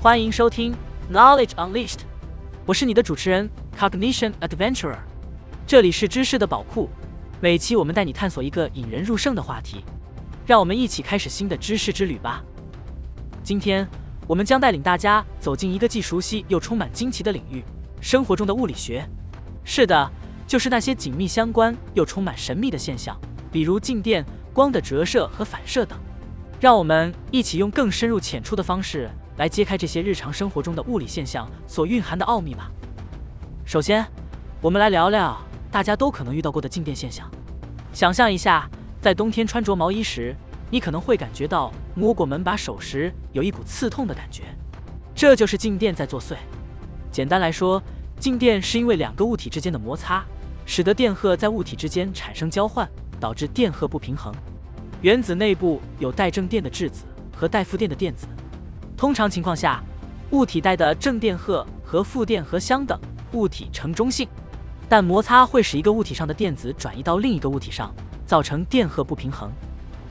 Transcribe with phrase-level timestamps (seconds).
[0.00, 0.74] 欢迎收听
[1.12, 2.00] Knowledge Unleashed，
[2.66, 4.98] 我是你的主持人 Cognition Adventurer，
[5.64, 6.90] 这里是知识的宝库，
[7.40, 9.84] 每期我们带你探索一个引人入胜的话题，
[10.44, 12.42] 让我们一起开始新的知识之旅吧。
[13.44, 13.88] 今天
[14.26, 17.62] 我们将带领大家走进一个既熟悉又充满惊奇的领域——
[18.02, 19.08] 生活中的物理学。
[19.64, 20.10] 是的，
[20.46, 23.18] 就是那些紧密相关又充满神秘的现象，
[23.50, 25.98] 比如静电、光的折射和反射等。
[26.60, 29.08] 让我们一起用更深入浅出的方式。
[29.38, 32.70] 来揭开这些日常生活中的物理现象所蕴含的奥秘吧。
[33.64, 34.06] 首先，
[34.60, 35.40] 我们来聊聊
[35.70, 37.28] 大家都可能遇到过的静电现象。
[37.94, 38.68] 想象一下，
[39.00, 40.36] 在冬天穿着毛衣时，
[40.70, 44.42] 你可能会感觉到摸过门把手时有一股刺痛的感觉，
[45.14, 46.36] 这就是静电在作祟。
[47.12, 47.80] 简单来说，
[48.18, 50.24] 静电是因为两个物体之间的摩擦，
[50.64, 52.88] 使得电荷在物体之间产生交换，
[53.20, 54.34] 导致电荷不平衡。
[55.02, 57.04] 原子内部有带正电的质子
[57.36, 58.26] 和带负电的电子。
[58.96, 59.84] 通常情况下，
[60.30, 62.98] 物体带的正电荷和负电荷相等，
[63.32, 64.26] 物体呈中性。
[64.88, 69.50] 但摩擦会使一个物体上的电子转移到另一个物体上，造成电荷不平衡。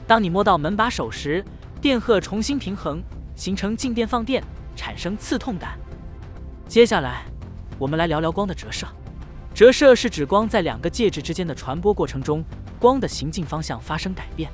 [0.05, 1.44] 当你摸到门把手时，
[1.79, 3.02] 电荷重新平衡，
[3.35, 4.44] 形成静电放电，
[4.75, 5.79] 产生刺痛感。
[6.72, 7.25] 接下来，
[7.77, 8.88] 我们来聊聊光的折射。
[9.53, 12.41] 折射是指光在两个介质之间的传播过程中，
[12.80, 14.50] 光的行进方向发生改变。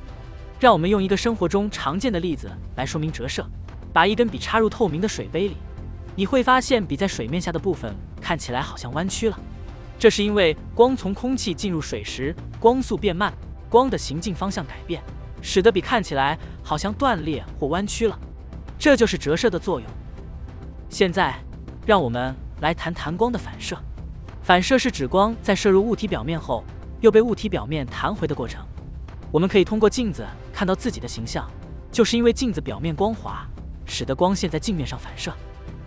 [0.59, 3.47] 让我们用一个生活中常见的例子来说明折射。
[3.93, 5.57] 把一根笔插入透明的水杯里，
[6.15, 9.39] 你会发现笔在水面下的部分看起来好像弯曲了。
[9.99, 13.31] 这是因为光从空气进入水时，光速变慢，
[13.69, 15.03] 光的行进方向改变，
[15.39, 18.19] 使得笔看起来好像断裂或弯曲了。
[18.79, 19.87] 这就是折射的作用。
[20.89, 21.39] 现在，
[21.87, 23.77] 让我们来谈谈光的反射。
[24.43, 26.61] 反射是指光在射入物体表面后，
[26.99, 28.61] 又被物体表面弹回的过程。
[29.31, 31.49] 我们可以通过镜子看到自己的形象，
[31.89, 33.47] 就是因为镜子表面光滑。
[33.89, 35.33] 使得光线在镜面上反射。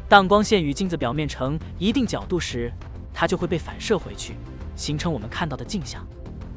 [0.08, 2.72] 当光线与镜子表面成一定角度时，
[3.12, 4.36] 它就会被反射回去，
[4.74, 6.02] 形成我们看到的镜像。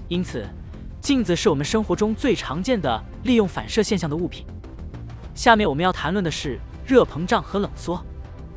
[0.08, 0.48] 因此，
[1.02, 4.46] 镜子是我们生活中最常见的利用反射现象的物品。
[5.36, 8.02] 下面我们要谈论的是热膨胀和冷缩。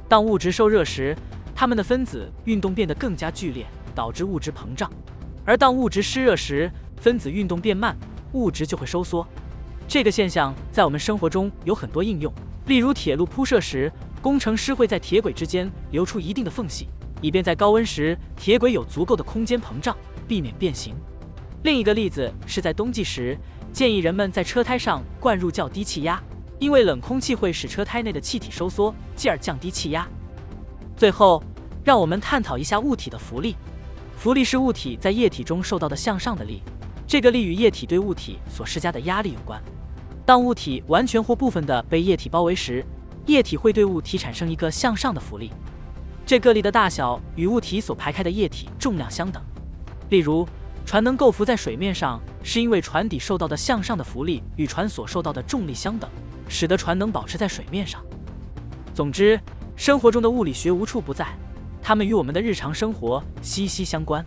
[0.08, 1.16] 当物质受热时，
[1.54, 4.88] 它们的分子运动变得更加剧烈，导致物质膨胀；
[5.44, 7.96] 而当物质湿热时，分子运动变慢，
[8.32, 9.26] 物质就会收缩。
[9.88, 12.32] 这个现象在我们生活中有很多应用。
[12.66, 16.88] 例如，铁路铺设时，工程师会在铁轨之间留出一定的缝隙，
[17.20, 19.96] 以便在高温时铁轨有足够的空间膨胀，
[20.28, 20.94] 避免变形。
[21.62, 23.36] 另一个例子是在冬季时，
[23.72, 26.20] 建议人们在车胎上灌入较低气压，
[26.58, 30.06] 因为冷空气会使车胎内的气体收缩，继而降低气压。
[30.96, 31.42] 最后，
[31.84, 33.56] 让我们探讨一下物体的浮力。
[34.16, 36.62] 浮力是物体在液体中受到的向上的力，
[37.06, 39.62] 这个力与液体对物体所施加的压力有关。
[40.24, 42.84] 当物体完全或部分的被液体包围时，
[43.26, 45.52] 液体会对物体产生一个向上的浮力，
[46.24, 49.42] 这个力的大小与物体所排开的液体重量相等。
[50.08, 50.48] 例如，
[50.86, 56.08] 船能够浮在水面上，是因为船底受到的向上的浮力与船所受到的重力相等，
[56.48, 58.04] 使得船能保持在水面上。
[58.94, 59.38] 总之，
[59.76, 61.26] 生活中的物理学无处不在，
[61.82, 64.24] 它们与我们的日常生活息息相关。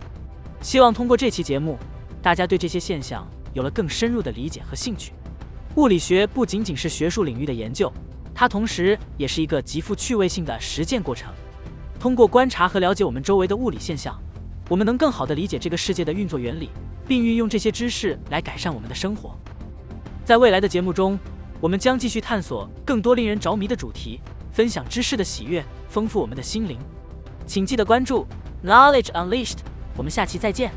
[0.60, 1.78] 希望通过这期节目，
[2.22, 5.12] 大家对这些现象有了更深入的理解和兴趣。
[5.76, 7.92] 物理学不仅仅是学术领域的研究，
[8.34, 11.32] 它同时也是一个极富趣味性的实践过程。
[11.98, 14.18] 通过观察和了解我们周围的物理现象，
[14.68, 16.70] 我们能更好地理解这个世界的运作原理，
[17.06, 19.36] 并运用这些知识来改善我们的生活。
[20.24, 21.18] 在未来的节目中，
[21.60, 26.78] 我们将继续探索更多令人着迷的主题，分享知识的喜悦，丰富我们的心灵。
[27.46, 28.26] 请记得关注
[28.64, 29.58] Knowledge Unleashed，
[29.96, 30.72] 我们下期再见。